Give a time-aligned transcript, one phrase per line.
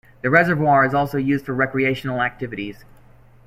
[0.23, 2.85] The reservoir is also used for recreational activities.